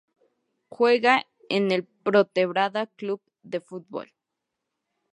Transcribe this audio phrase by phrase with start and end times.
[0.67, 4.11] Juega en el Pontevedra Club de Fútbol.